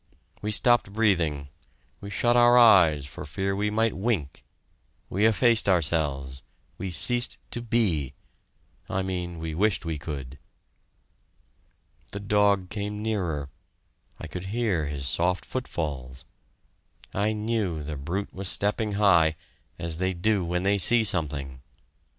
We 0.41 0.51
stopped 0.51 0.91
breathing 0.91 1.49
we 1.99 2.09
shut 2.09 2.35
our 2.35 2.57
eyes 2.57 3.05
for 3.05 3.23
fear 3.23 3.55
we 3.55 3.69
might 3.69 3.95
wink 3.95 4.43
we 5.11 5.27
effaced 5.27 5.69
ourselves 5.69 6.41
we 6.79 6.89
ceased 6.89 7.37
to 7.51 7.61
be 7.61 8.15
I 8.89 9.03
mean 9.03 9.37
we 9.37 9.53
wished 9.53 9.85
we 9.85 9.99
could. 9.99 10.39
The 12.13 12.19
dog 12.19 12.71
came 12.71 13.03
nearer 13.03 13.51
I 14.19 14.25
could 14.25 14.47
hear 14.47 14.87
his 14.87 15.07
soft 15.07 15.45
footfalls 15.45 16.25
I 17.13 17.33
knew 17.33 17.83
the 17.83 17.95
brute 17.95 18.33
was 18.33 18.49
stepping 18.49 18.93
high 18.93 19.35
as 19.77 19.97
they 19.97 20.13
do 20.15 20.43
when 20.43 20.63
they 20.63 20.79
see 20.79 21.03
something. 21.03 21.61